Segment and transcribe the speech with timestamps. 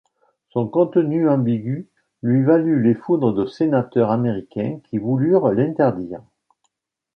[0.49, 1.85] Son contenu ambigu
[2.23, 6.23] lui valut les foudres de sénateurs américains qui voulurent l'interdire.